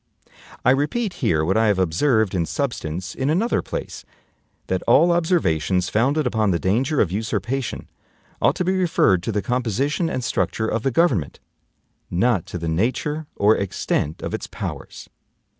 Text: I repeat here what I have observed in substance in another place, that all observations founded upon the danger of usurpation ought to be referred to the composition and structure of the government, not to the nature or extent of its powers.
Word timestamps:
I 0.65 0.71
repeat 0.71 1.13
here 1.21 1.45
what 1.45 1.57
I 1.57 1.67
have 1.67 1.77
observed 1.77 2.33
in 2.33 2.47
substance 2.47 3.13
in 3.13 3.29
another 3.29 3.61
place, 3.61 4.03
that 4.65 4.81
all 4.87 5.11
observations 5.11 5.89
founded 5.89 6.25
upon 6.25 6.49
the 6.49 6.57
danger 6.57 6.99
of 6.99 7.11
usurpation 7.11 7.87
ought 8.41 8.55
to 8.55 8.65
be 8.65 8.75
referred 8.75 9.21
to 9.21 9.31
the 9.31 9.43
composition 9.43 10.09
and 10.09 10.23
structure 10.23 10.67
of 10.67 10.81
the 10.81 10.89
government, 10.89 11.39
not 12.09 12.47
to 12.47 12.57
the 12.57 12.67
nature 12.67 13.27
or 13.35 13.55
extent 13.55 14.23
of 14.23 14.33
its 14.33 14.47
powers. 14.47 15.07